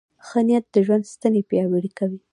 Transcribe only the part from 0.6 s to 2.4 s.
د ژوند ستنې پیاوړې کوي.